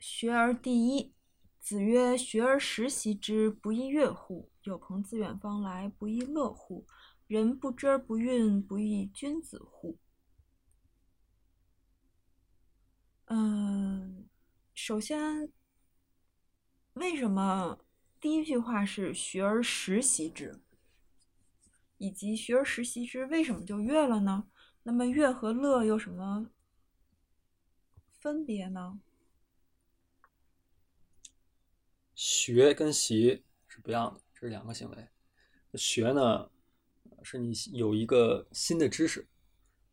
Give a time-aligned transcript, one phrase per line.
[0.00, 1.12] 学而第一。
[1.60, 4.50] 子曰：“学而时习之，不亦说乎？
[4.62, 6.86] 有朋自远方来，不亦乐乎？
[7.26, 9.98] 人不知而不愠，不亦君子乎？”
[13.28, 14.26] 嗯，
[14.74, 15.52] 首先，
[16.94, 17.78] 为什么
[18.18, 20.62] 第一句话是“学而时习之”，
[21.98, 24.48] 以及“学而时习之”为什么就乐了呢？
[24.84, 26.48] 那么“乐”和“乐”有什么
[28.18, 28.98] 分别呢？
[32.42, 35.08] 学跟习是不一样的，这是两个行为。
[35.74, 36.50] 学呢，
[37.22, 39.28] 是你有一个新的知识，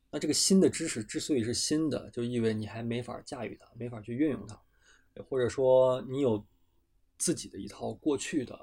[0.09, 4.57] 那这个新的知识之所以是新的，就意味你还没法驾驭它，没法去运用它，
[5.23, 6.41] 或者说你有
[7.17, 8.55] 自己的一套过去的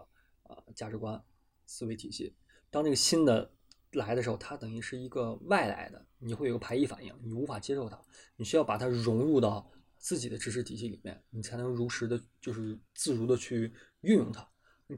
[0.45, 1.23] 啊价值观、
[1.67, 2.35] 思维体系。
[2.71, 3.53] 当这个新的
[3.93, 8.03] 来的时候，它等于是一个外来的，你会有个排异反应，你无法接受它，
[8.37, 9.71] 你需要把它融入到。
[10.05, 13.73] 自己的知识体系里面，你才能如实的，就是自如的去
[14.03, 14.47] 运用它。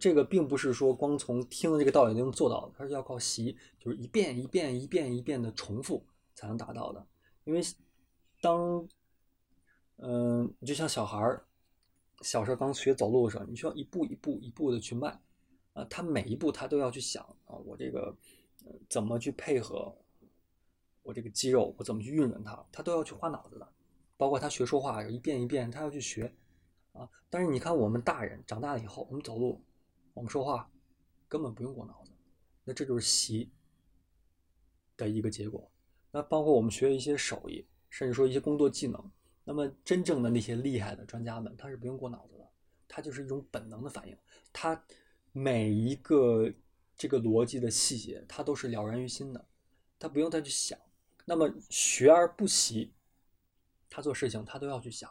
[0.00, 6.04] 这个并不是说光从听的这个道理就能做到的，它是要靠习，就是一遍一遍、一遍一遍的重复
[6.34, 7.06] 才能达到的。
[7.44, 7.62] 因为
[8.40, 8.84] 当，
[9.98, 11.46] 嗯，就像小孩儿
[12.22, 15.16] 小时候刚学走路的时候，你需要一步一步、一步的去迈
[15.74, 18.12] 啊，他每一步他都要去想啊，我这个
[18.88, 19.96] 怎么去配合
[21.04, 23.72] 我这个肌肉，我怎么去运转它，他都要去花脑子的。
[24.16, 26.34] 包括他学说话，一遍一遍，他要去学，
[26.92, 27.08] 啊！
[27.28, 29.62] 但是你看，我们大人长大了以后，我们走路，
[30.14, 30.70] 我们说话，
[31.28, 32.12] 根本不用过脑子，
[32.64, 33.50] 那这就是习
[34.96, 35.70] 的一个结果。
[36.10, 39.10] 那包括我们学一些手艺，甚至说一些工作技能，
[39.44, 42.48] 那么真正的那些厉害的专家们，他是不用过脑子的，
[42.88, 44.16] 他就是一种本能的反应，
[44.52, 44.82] 他
[45.32, 46.50] 每一个
[46.96, 49.46] 这个逻辑的细节，他都是了然于心的，
[49.98, 50.78] 他不用再去想。
[51.26, 52.94] 那么学而不习。
[53.96, 55.10] 他做事情，他都要去想。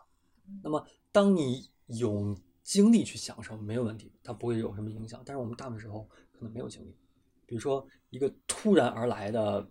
[0.61, 5.23] 那么，当你有精力去想的时候，没有问题，他不会有什么影响。
[5.25, 6.95] 但是我们大部分时候可能没有精力。
[7.47, 9.67] 比如说，一个突然而来的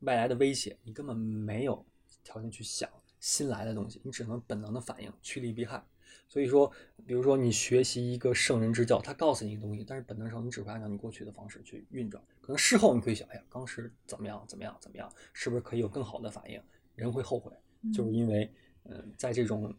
[0.00, 1.84] 外来的威胁，你根本没有
[2.24, 2.88] 条件去想
[3.20, 5.84] 新来的东西，你只能本能的反应，趋利避害。
[6.26, 6.72] 所以说，
[7.06, 12.24] 比如说你学习一个圣人之教，他告诉你一个东西，但是本能上你只会按照你过去的方式去运转。
[12.40, 16.58] 可能事后你可以想，哎呀，当时怎么样，怎么样，怎么样，是不是可以有更好的反应？
[16.94, 17.52] 人会后悔。
[17.92, 18.52] 就是因为，
[18.84, 19.74] 嗯，在这种，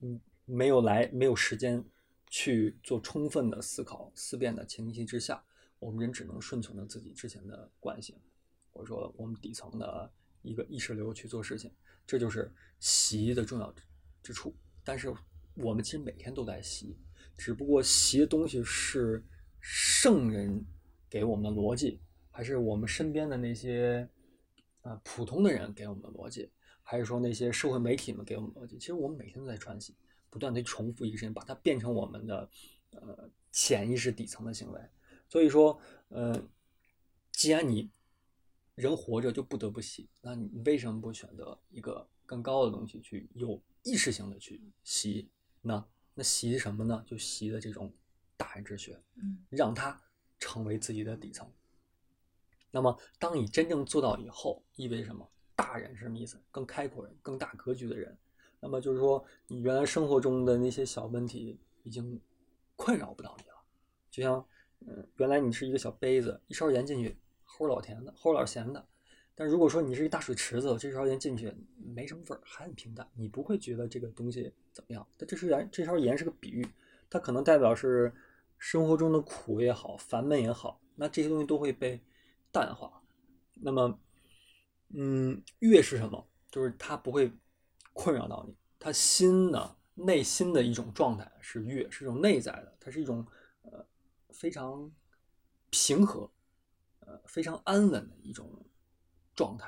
[0.00, 1.82] 嗯，没有来没有时间
[2.28, 5.42] 去做充分的思考思辨的前提之下，
[5.78, 8.16] 我们人只能顺从着自己之前的惯性，
[8.70, 10.10] 或者说我们底层的
[10.42, 11.70] 一个意识流去做事情，
[12.06, 13.74] 这就是习的重要
[14.22, 14.54] 之处。
[14.84, 15.12] 但是
[15.54, 16.96] 我们其实每天都在习，
[17.36, 19.24] 只不过习的东西是
[19.60, 20.64] 圣人
[21.08, 22.00] 给我们的逻辑，
[22.30, 24.08] 还是我们身边的那些
[24.80, 26.50] 啊普通的人给我们的逻辑。
[26.82, 29.94] 还是说那些社会媒体们给我们逻辑，其实我们每天都在传习，
[30.28, 32.50] 不断的重复一个事情，把它变成我们的
[32.90, 34.80] 呃潜意识底层的行为。
[35.28, 35.78] 所以说，
[36.08, 36.46] 呃，
[37.30, 37.90] 既然你
[38.74, 45.28] 人活着就不得不习，那你为什么不选择一个更高的东西去有意识性的去习
[45.62, 45.86] 呢？
[46.14, 47.02] 那习什么呢？
[47.06, 47.90] 就习的这种
[48.36, 49.98] 大人之学，嗯，让它
[50.38, 51.50] 成为自己的底层。
[52.70, 55.26] 那么，当你真正做到以后，意味着什么？
[55.62, 56.36] 大人什么意思？
[56.50, 58.18] 更开阔人、更大格局的人。
[58.58, 62.20] 那么就是说，你原来生活中的那些小问题已经
[62.74, 63.54] 困扰不到你了。
[64.10, 64.44] 就像，
[64.80, 68.84] 嗯，原来你是一个小杯子，一勺盐进去齁老甜的，齁老咸的。
[69.36, 75.06] 但如果说你是一大水池子，这勺盐进去没什么味儿，还很平淡，你不会觉得这个东西怎么样。
[75.16, 76.66] 但这是盐，这勺盐是个比喻，
[77.08, 78.12] 它可能代表是
[78.58, 82.00] 生活中的苦也好，烦闷也好，那这些东西都会被
[82.50, 83.00] 淡化。
[83.54, 83.96] 那么。
[84.94, 86.28] 嗯，乐是什么？
[86.50, 87.32] 就是它不会
[87.94, 93.26] 困扰到你，它心呢，内心的一种状态是乐，是一种内在的，它是一种
[93.62, 93.82] 呃
[94.28, 94.92] 非常
[95.70, 96.30] 平和，
[97.00, 98.50] 呃非常安稳的一种
[99.34, 99.66] 状态。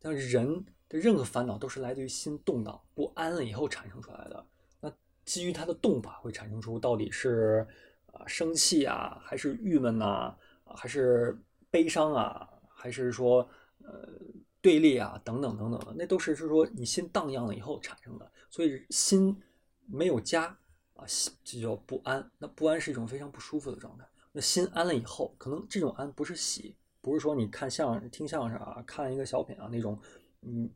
[0.00, 4.46] 像人的任何烦恼都是来自于心动荡不安了以后产生出来的。
[4.80, 4.92] 那
[5.24, 7.64] 基于它的动法，会产生出到底是
[8.06, 11.40] 啊生气啊，还是郁闷呐，还是
[11.70, 13.48] 悲伤啊，还是说
[13.84, 14.08] 呃。
[14.64, 19.38] 对立啊，等等等等的，那都是是说你心荡漾了以后产生的，所以心
[19.84, 20.44] 没有家
[20.94, 21.04] 啊，
[21.44, 22.30] 这叫不安。
[22.38, 24.06] 那不安是一种非常不舒服的状态。
[24.32, 30.00] 那心安了以后，可能这种安不是喜，不是说你看相声、听相声啊，看一个小品啊那种，
[30.40, 30.70] 嗯，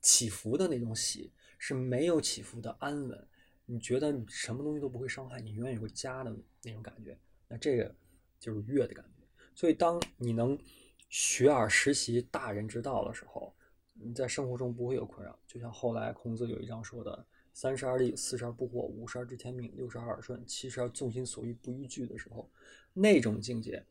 [0.00, 3.28] 起伏的那种喜，是没有起伏的安稳。
[3.66, 7.18] 你觉得你什么东西都不会伤害你，永远有个家的那种感觉。
[7.48, 7.92] 那这个
[8.38, 9.26] 就是悦的感觉。
[9.52, 10.56] 所以当你能。
[11.12, 13.54] 学而时习大人之道的时候，
[13.92, 15.38] 你在生活中不会有困扰。
[15.46, 22.50] 就像后来孔子有一章说的：“三十而立，四十而不惑，五十而知天命，六十而耳顺，七十而纵心所欲不逾矩的时候，
[22.94, 23.84] 那种境界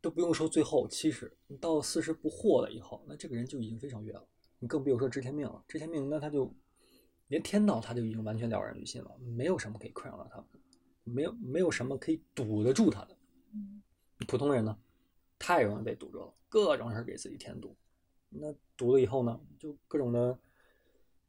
[0.00, 4.26] 都不用说最后七十，你到了四十不惑了以后，那这个人就已经非常远了。
[4.58, 6.50] 你更不用说知天命了，知天命那他就
[7.28, 10.42] 连天道他就已经完全了然于心了，没有什么可以困扰到他，
[11.04, 13.14] 没有没有什么可以堵得住他的。
[13.52, 13.82] 嗯
[14.26, 14.78] 普通人呢，
[15.40, 17.74] 太容易被堵住了，各种事儿给自己添堵。
[18.28, 20.38] 那堵了以后呢，就各种的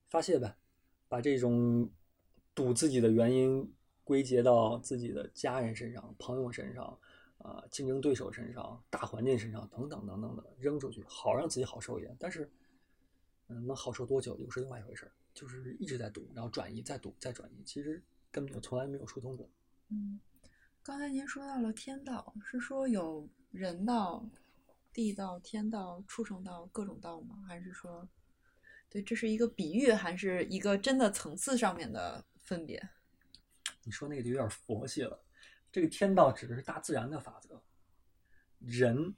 [0.10, 0.56] 发泄呗，
[1.08, 1.90] 把这种
[2.54, 3.74] 堵自己的原因
[4.04, 7.00] 归结到自己的家人身上、朋友身上、
[7.40, 12.16] 啊、竞争对手身上、大环境身上等等等等的扔出去，好让自己好受一点。
[12.20, 12.52] 但是，
[13.48, 19.50] 嗯，能好受多久又是另外一回事儿，就是一直在堵，然后转移，再堵，再转移，其实根本就从来没有疏通过。
[19.90, 20.20] 嗯，
[20.84, 24.26] 刚才您说到了天道，是说有人道、
[24.94, 27.44] 地道、天道、畜生道各种道吗？
[27.48, 28.08] 还是说，
[28.90, 32.82] 对，这是一个比喻，还是一个真的层次上面的分别？
[33.84, 35.22] 你说那个就有点佛系了。
[35.72, 37.62] 这个天道指的是大自然的法则，
[38.60, 39.16] 人，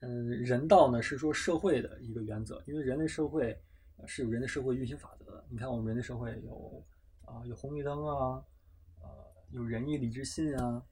[0.00, 3.58] 嗯，人道呢是说社会的一个原则，因为人类社会
[4.06, 5.44] 是有人类社会运行法则的。
[5.50, 6.84] 你看我们人类社会有
[7.26, 8.42] 啊、有红绿灯啊，
[9.02, 9.08] 呃
[9.50, 10.82] 有仁义礼智信，啊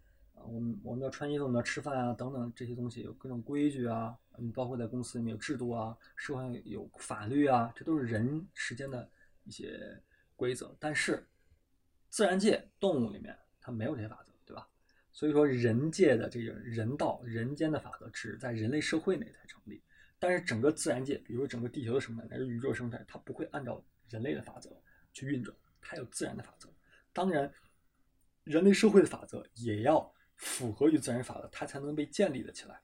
[0.46, 9.10] 我们我们要穿衣服，我们要吃饭啊等等这些东西有各种规矩啊，嗯，包括在公司里面有制度啊，社会上有法律啊，这都是人世间的
[9.44, 10.00] 一些
[10.36, 10.74] 规则。
[10.78, 11.26] 但是
[12.08, 14.68] 自然界动物里面它没有这些法则，对吧？
[15.12, 19.82] 所以说人界的这个人道人间的法则只在人类社会内才成立，
[20.18, 24.70] 但是整个自然界，比如说整个地球的生态乃至宇宙生态，它不会按照人类的法则
[25.12, 26.68] 去运转，它有自然的法则。
[27.12, 27.52] 当然，
[28.44, 32.80] 人类社会的法则也要符合于自然法则，它才能被建立的起来。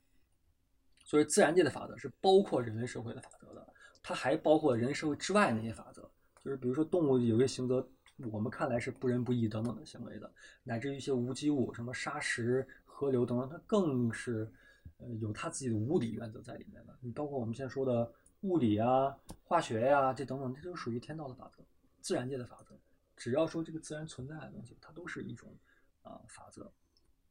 [1.05, 6.03] 所以，自然界的法则是包括人类社会的法则的，它还包括人类社会之外那些法则，
[6.43, 7.87] 就是比如说动物有些行则，
[8.31, 14.51] 我们看来是不仁不义等等的行为的，乃至于一些无机物，什么沙石、河流等等，它更是
[14.97, 16.99] 呃有它自己的物理原则在里面的。
[17.01, 18.11] 你包括我们现在说的
[18.41, 21.63] 物理啊、化学呀、这等等，这都属于天道的法则，
[22.01, 22.75] 自然界的法则。
[23.17, 25.55] 只要说这个自然存在的东西，它都是一种
[26.03, 26.73] 啊、法则，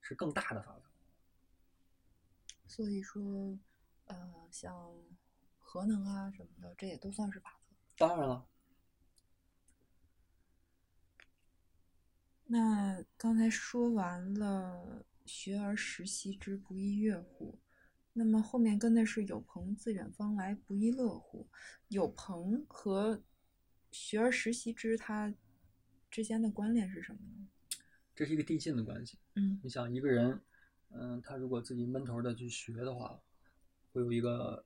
[0.03, 0.85] 是更大的法则。
[2.67, 3.57] 所以说，
[4.05, 4.94] 呃，像
[5.57, 7.75] 核能啊什么的，这也都算是法则。
[7.97, 8.47] 当然了，
[12.45, 17.59] 那刚才说完了“学而时习之，不亦乐乎”，
[18.13, 21.47] 那么后面跟的是“有朋自远方来，不亦乐乎”。
[21.89, 23.23] 有朋和
[23.91, 25.33] 学而时习之，它
[26.09, 27.47] 之间的关联是什么呢？
[28.15, 29.17] 这是一个递进的关系。
[29.35, 30.39] 嗯你想一个人，
[30.91, 33.19] 嗯，他如果自己闷头的去学的话，
[33.91, 34.63] 会有一个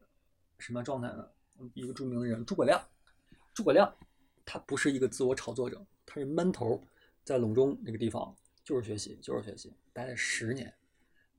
[0.59, 1.29] 什么状态呢？
[1.73, 2.79] 一个著名的人诸葛亮，
[3.53, 3.91] 诸葛亮
[4.45, 6.85] 他不是一个自我炒作者，他是闷头
[7.23, 10.71] 在陇中那个地方就是学习，就是学习，待了十年，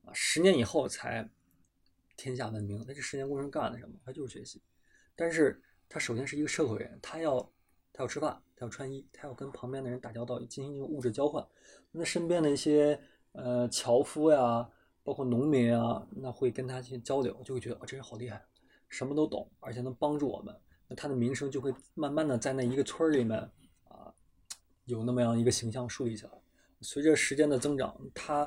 [0.03, 1.29] 啊，十年以后才
[2.17, 2.83] 天下闻名。
[2.87, 3.95] 那这十年过程干了什么？
[4.03, 4.61] 他就是学习。
[5.15, 7.39] 但是他首先是一个社会人，他要
[7.93, 11.45] 他要吃饭，他要穿衣，他要跟旁边的人打交道，进行一个物质交换。
[11.91, 13.01] 那身边的一些
[13.33, 14.69] 呃樵夫呀，
[15.03, 18.43] 包括农民啊，那会跟他去交流，就会觉得哦，这人好厉害，
[18.87, 20.55] 什么都懂，而且能帮助我们。
[20.87, 23.39] 那他的名声就会慢慢的在那一个村儿里面
[23.87, 24.13] 啊，
[24.85, 26.31] 有那么样一个形象树立起来。
[26.81, 28.41] 随着时间的增长，他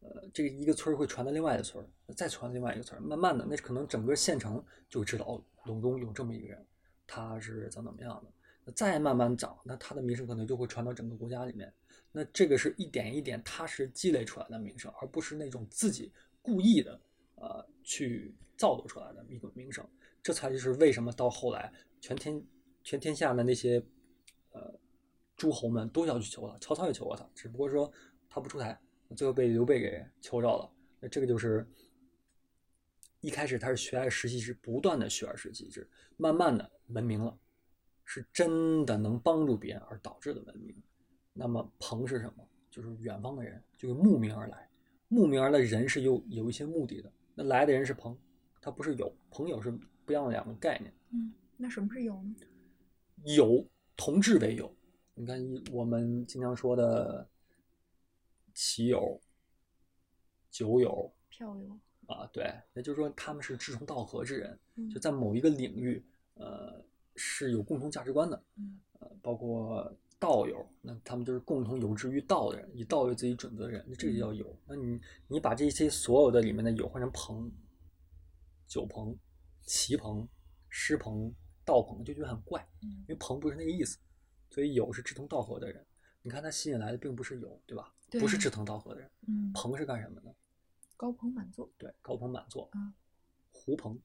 [0.00, 6.66] 呃这个一个村儿会传到另外一个村儿，再传到另外一个村儿，慢慢的，那可能整个县城就知道哦，陇中有这么一个人，
[7.06, 8.30] 他是怎么怎么样的。
[8.64, 11.72] 那再慢慢长，那他的名声可能就会传到整个国家里面。
[12.12, 17.00] 那这个是一点一点踏实积累出来的名声，而不是那种自己故意的
[17.34, 19.86] 呃去造作出来的一个名声。
[20.22, 22.42] 这才就是为什么到后来全天
[22.82, 23.80] 全天下的那些
[24.50, 24.80] 呃
[25.36, 27.92] 诸侯们都要去求他，曹操也求过他，只不过说
[28.28, 28.80] 他不出台，
[29.14, 30.72] 最后被刘备给求着了。
[30.98, 31.68] 那这个就是
[33.20, 37.38] 一开始他是学而时习之，不断的学而时习之，慢慢的文明了，
[38.04, 40.74] 是真的能帮助别人而导致的文明。
[41.36, 42.48] 那么朋是什么？
[42.70, 44.68] 就是远方的人，就是慕名而来。
[45.08, 48.16] 慕名而来的人是有有一些目的的，那来的人是朋，
[48.60, 50.92] 他不是友，朋友是不一样的两个概念。
[51.10, 52.34] 嗯，那什么是友呢？
[53.34, 53.64] 友
[53.96, 54.74] 同志为友，
[55.14, 55.38] 你看
[55.72, 57.26] 我们经常说的
[58.52, 59.20] 棋友、
[60.50, 61.78] 酒友票友。
[62.06, 66.80] 啊，对，也就是说他们是志同道合之人，嗯就在某一个领域，呃，
[67.16, 68.42] 是有共同价值观的。
[68.56, 74.58] 嗯呃，包括道友，那他们就是共同有志于道的人，以道为自己准则的人，那这就叫友。
[74.66, 77.52] 那你你把这些所有的里面的友换成朋、
[78.66, 79.16] 酒朋、
[79.64, 80.26] 棋朋、
[80.68, 81.32] 诗朋、
[81.64, 83.98] 道朋，就觉得很怪，嗯因为朋不是那个意思。
[84.48, 85.84] 所以友是志同道合的人。
[86.22, 87.92] 你看他吸引来的并不是友，对吧？
[88.08, 89.10] 对不是志同道合的人。
[89.28, 90.34] 嗯，朋是干什么的？
[90.96, 92.94] 高朋满座，对，高朋满座，啊
[93.52, 94.00] 狐朋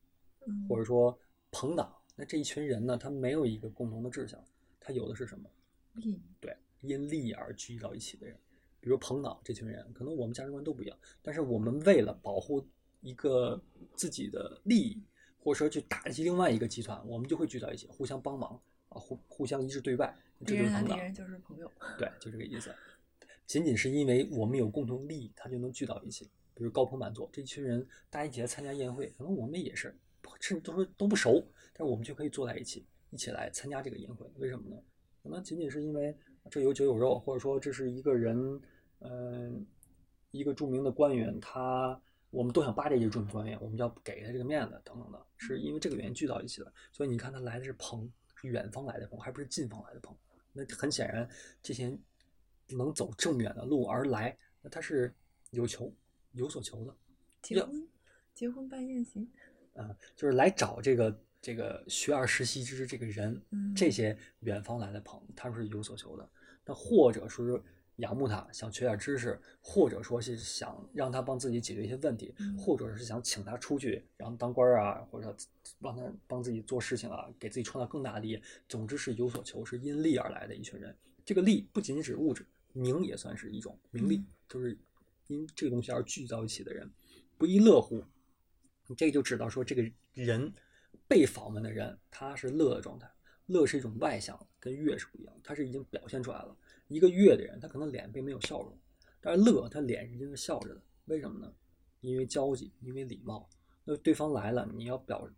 [0.45, 1.17] 嗯，或者说
[1.51, 1.95] 朋党。
[2.15, 4.43] 那这一群人呢，他没有一个共同的志向，
[4.79, 5.49] 他有的是什么？
[5.93, 8.36] 利益，对，因利益而聚集到一起的人，
[8.79, 12.65] 比如朋党这群人，可能我们价值观都不一样，但是我们为了保护
[13.01, 13.62] 一个
[13.95, 15.03] 自己的利益，
[15.39, 20.88] 或者说去打击另外一个集团，我们就会聚到一起，互相帮忙啊，互互相一致对外，这敌就是朋党。
[20.88, 21.71] 人的敌人就是朋友。
[21.98, 22.74] 对，就这个意思。
[23.45, 26.29] 仅仅是因为我们有共同利益，他就能聚到一起。
[26.53, 29.95] 比如高朋满座，这群人大家一起来参加宴会，可能我们也是，
[30.39, 31.43] 甚至都说都不熟，
[31.74, 34.29] 但是我们就可以坐在一起，一起来参加这个宴会。
[34.38, 34.77] 为什么呢？
[35.21, 36.15] 可能仅仅是因为
[36.49, 38.61] 这有酒有肉，或者说这是一个人，
[38.99, 39.65] 嗯、
[40.31, 41.99] 一个著名的官员，他
[42.29, 46.73] 我们都想巴结这个著名官员，我们就要给他这个面子等等的，是因为这个原因聚到一起的。
[46.91, 50.15] 所以你看他来的是朋，是远方来的朋，还不是近方来的朋。
[50.53, 51.29] 那很显然，
[51.61, 51.99] 这些人
[52.67, 55.13] 能走这么远的路而来，那他是
[55.51, 55.93] 有求
[56.31, 56.95] 有所求的，要
[57.41, 57.87] 结婚，
[58.33, 59.29] 结婚办宴席，
[59.75, 66.29] 啊、就是来找这个这个学而时习之这个人，嗯这些远方来的朋，他们是有所求的。
[66.63, 67.62] 那或者说是
[67.95, 75.36] 仰慕他，想学点知识，或者说是想让他帮自己解决一些问题，嗯或者是想请他出去，然后当官啊，或者
[75.79, 78.41] 让他帮自己做事情啊，给自己创造更大的利益。
[78.69, 80.95] 总之是有所求，是因利而来的一群人。
[81.25, 84.77] 这个利不仅仅指物质，名也算是一种名利，嗯就是
[85.27, 86.89] 因这个东西而聚到一起的人，
[87.38, 88.03] 不亦乐乎。
[88.95, 90.51] 这个就指到说，这个人
[91.07, 93.10] 被访问的人，他是乐的状态。
[93.48, 96.55] 乐是一种外向，跟悦是不一样，他是已经表现出来了。
[96.88, 98.79] 一个悦的人，他可能脸并没有笑容，
[99.19, 100.81] 但是乐，他脸是一定是笑着的。
[101.05, 101.53] 为什么呢？
[102.00, 103.50] 因为交际，因为礼貌。
[103.83, 105.29] 那对方来了，你要表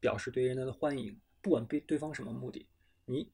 [0.00, 2.68] 表示对人家的欢迎，不管对对方什么目的，
[3.06, 3.32] 你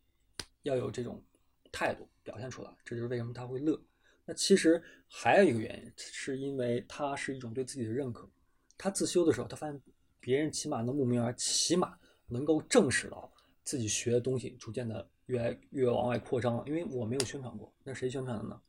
[0.63, 1.25] 要有这种
[1.73, 2.71] 态度表现出来。
[2.85, 3.83] 这就是为什么他会乐。
[4.25, 8.31] 那其实还有一个原因，是因为他是一种对自己的认可。
[8.79, 9.83] 他自修的时候，他发现
[10.23, 11.99] 别人起码能慕名而起码
[12.29, 13.29] 能够证实到
[13.65, 16.63] 自己学的东西逐渐的越来越往外扩张了。
[16.65, 18.63] 因为我没有宣传过，那谁宣传的呢？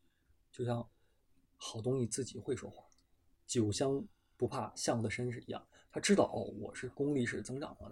[0.51, 0.85] 就像
[1.55, 2.83] 好东西自己会说话，
[3.45, 4.03] 酒香
[4.35, 5.63] 不怕巷子深是一样。
[5.91, 7.89] 他知道哦，我是功力是增长了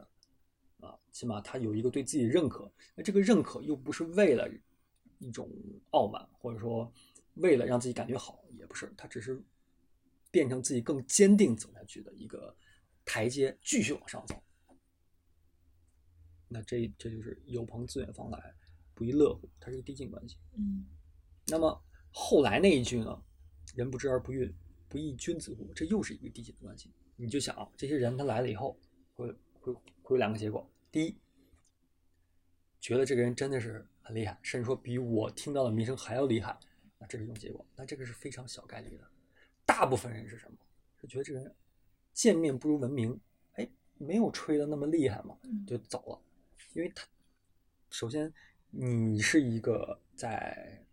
[0.80, 2.72] 的，啊，起码他有一个对自己认可。
[2.96, 4.50] 那这个认可又不是为了
[5.20, 5.48] 一种
[5.92, 6.92] 傲慢，或者说
[7.36, 9.40] 为了让自己感觉好，也不是，他只是
[10.32, 12.56] 变成自己更坚定走下去的一个
[13.12, 14.42] 台阶，继续往上走。
[16.48, 18.56] 那这这就是有朋自远方来，
[18.94, 20.38] 不亦乐乎，它是一个递进关系。
[20.58, 20.86] 嗯
[21.46, 23.22] 那么后来那一句呢？
[23.76, 24.54] 人不知而不愠，
[24.88, 25.74] 不亦君子乎？
[25.74, 26.90] 这又是一个递进的关系。
[27.18, 28.80] 你就想啊，这些人他来了以后，
[29.14, 30.66] 会会会有两个结果。
[30.90, 31.18] 第一，
[32.80, 36.58] 觉得这个人真的是很厉害，甚至说比我听到的名声还要厉害，
[36.98, 37.66] 那这是一种结果。
[37.76, 39.06] 那这个是非常小概率的。
[39.66, 40.58] 大部分人是什么？
[41.02, 41.54] 是觉得这个人
[42.14, 43.20] 见面不如闻名，
[43.54, 46.22] 哎，没有吹的那么厉害嘛，嗯就走了。
[46.74, 47.06] 因为他
[47.90, 48.34] 首先
[48.70, 50.84] 你是一个在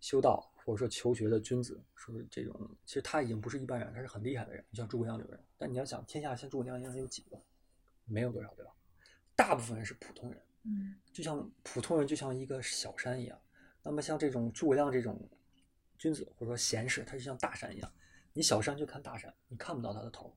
[0.00, 5.44] 修道或者说求学的君子，说这种其实他已经不是一般人，他是很厉害的人，就像诸葛亮这种人。
[5.56, 7.40] 但你要想，天下像诸葛亮一样有几个？
[8.04, 8.72] 没有多少，对吧？
[9.34, 13.40] 大部分人是普通人，嗯就像普通人就像一个小山一样。
[13.82, 15.28] 那么像这种诸葛亮这种
[15.98, 17.92] 君子或者说贤士，他就像大山一样。
[18.36, 20.30] 你小山就看大山，你看不到它的头，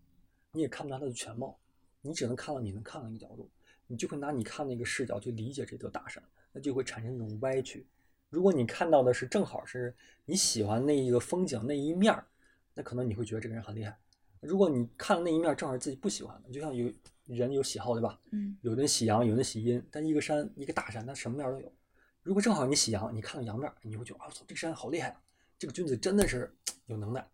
[0.54, 1.60] 你也看不到它的全貌，
[2.00, 3.50] 你只能看到你能看到一个角度，
[3.88, 7.86] 你就会拿你看那个视角去理解这座大山，那就会产生一种歪曲。
[8.30, 12.26] 如果你看到的是正好是你喜欢那一个风景那一面儿，
[12.74, 14.00] 那可能你会觉得这个人很厉害。
[14.40, 16.90] 如果你看的那一面正好是自己不喜欢的，就像有
[17.26, 18.18] 人有喜好对吧？
[18.32, 21.70] 嗯有的人喜阳，有的人喜阴，但一个山一个大山，它什么面都有。
[22.24, 25.22] 如果正好你喜阳，你看到阳面，你会觉得啊，操，这山好厉害啊，
[25.58, 27.28] 这个君子真的是有能耐。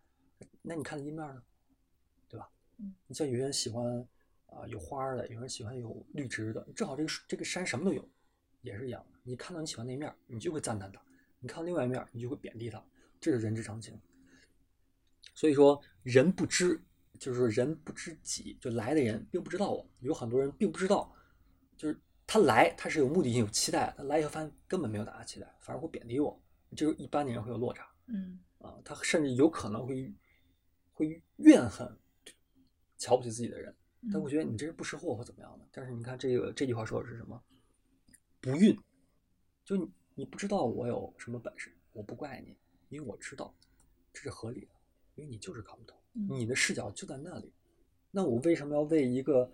[0.68, 1.42] 那你看的阴面呢，
[2.28, 2.50] 对吧？
[2.78, 4.06] 嗯你像有些人喜欢
[4.46, 8.08] 啊、有花的，有人喜欢有绿植的，正好这个这个山什么都有，
[8.62, 9.18] 也是一样的。
[9.22, 11.00] 你看到你喜欢那一面，你就会赞叹它；
[11.38, 12.84] 你看到另外一面，你就会贬低它，
[13.20, 13.96] 这是人之常情。
[15.34, 16.80] 所以说，人不知，
[17.18, 19.88] 就是说人不知己，就来的人并不知道我。
[20.00, 21.14] 有很多人并不知道，
[21.76, 26.40] 就是他来，他是有目的性、有期待，他来以后发现根本没有大家期待，反而会贬低我，
[26.74, 27.86] 就是一般的人会有落差。
[28.06, 30.14] 嗯啊，他甚至有可能会
[30.96, 31.86] 会怨恨
[32.96, 33.76] 瞧不起自己的人，
[34.10, 35.68] 他会觉得你这是不识货或怎么样的。
[35.70, 37.40] 但是你看这个这句话说的是什么？
[38.40, 38.74] 不孕，
[39.62, 42.56] 就你你不知道我有什么本事，我不怪你，
[42.88, 43.54] 因为我知道
[44.10, 44.70] 这是合理的，
[45.16, 47.52] 因为你就是看不懂，嗯你的视角就在那里。
[48.10, 49.52] 那我为什么要为一个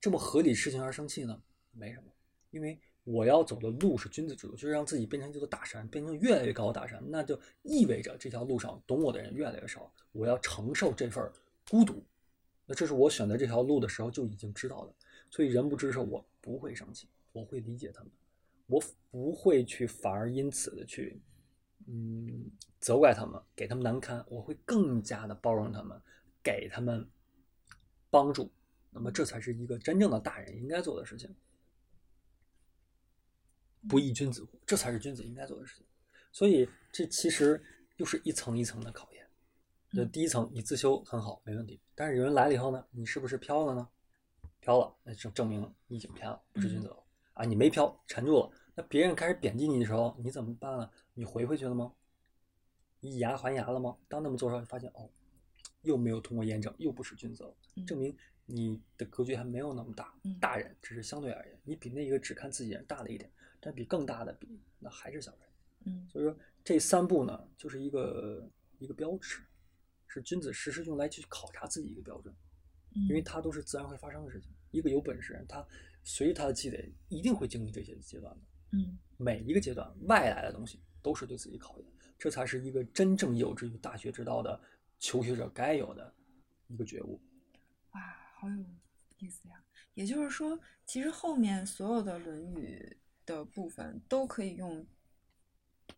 [0.00, 1.42] 这么合理事情而生气呢？
[1.72, 2.12] 没什么，
[2.52, 11.24] 因为我要走的路是君子之路，就是让自己变成一座大山，变成越来越高的大山，那就意味着这条路上懂我的人越来越少，我要承受这份
[11.70, 12.04] 孤独。
[12.66, 14.92] 那这是我选择这条路的时候就已经知道的，
[15.30, 18.10] 所以人不知的时候，我不会生气，我会理解他们，
[18.66, 18.82] 我
[19.12, 21.22] 不会去反而因此的去，
[21.86, 25.96] 嗯，责怪他们，给他们难堪，我会更加的包容他们，
[26.42, 27.08] 给他们
[28.10, 28.50] 帮助。
[28.90, 31.32] 那么这才是一个真正的大人应该做的事情。
[33.88, 34.58] 不亦君子乎？
[34.66, 35.86] 这才是君子应该做的事情。
[36.32, 37.62] 所以这其实
[37.96, 39.26] 又是一层一层的考验。
[39.92, 41.80] 就第一层，你自修很好，没问题。
[41.94, 43.88] 但是有人来了以后呢，你是不是飘了呢？
[44.60, 47.02] 飘了，那就证明你已经偏了，不是君子了
[47.34, 47.44] 啊！
[47.44, 48.50] 你没飘，沉住了。
[48.74, 50.90] 那别人开始贬低你的时候，你怎么办了？
[51.14, 51.92] 你回回去了吗？
[53.00, 53.96] 你以牙还牙了吗？
[54.08, 55.08] 当那么做时候，发现哦，
[55.82, 58.14] 又没有通过验证，又不是君子了，证明
[58.44, 60.12] 你的格局还没有那么大。
[60.40, 63.30] 大人只是相对而言，你比那个只看自己人大了一点。
[63.66, 65.40] 但比更大的比，那还是小人。
[65.86, 69.42] 嗯，所以说这三步呢，就是一个一个标尺，
[70.06, 72.32] 是君子时时用来去考察自己一个标准，
[73.08, 74.48] 因为它都是自然会发生的事情。
[74.70, 75.66] 一个有本事人，他
[76.04, 78.40] 随着他的积累，一定会经历这些阶段的。
[78.78, 84.60] 嗯，每一个阶段外来的东西都是对自己考验，这才是一个真正有志于大学之道的
[85.00, 86.14] 求学者该有的
[86.68, 87.20] 一个觉悟。
[87.94, 88.00] 哇，
[88.36, 88.64] 好有
[89.18, 89.60] 意思呀！
[89.94, 92.96] 也就是说，其实后面所有的《论语》。
[93.26, 94.86] 的部分都可以用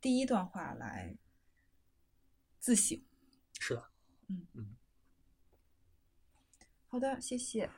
[0.01, 1.15] 第一段话来
[2.59, 3.01] 自省。
[3.61, 3.91] 是的，
[4.29, 4.77] 嗯嗯，
[6.89, 7.71] 好的，谢谢。